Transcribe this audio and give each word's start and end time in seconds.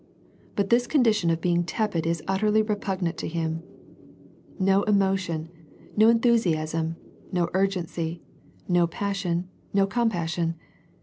But 0.55 0.71
this 0.71 0.87
condition 0.87 1.29
of 1.29 1.41
being 1.41 1.63
tepid 1.63 2.07
is 2.07 2.23
utterly 2.27 2.63
repugnant 2.63 3.17
to 3.17 3.27
Him. 3.27 3.61
No 4.57 4.81
emotion, 4.81 5.49
no 5.95 6.09
enthusiasm, 6.09 6.95
no 7.31 7.49
urgency, 7.53 8.19
no 8.67 8.87
passion, 8.87 9.47
no 9.75 9.85
com 9.85 10.09
passion. 10.09 10.55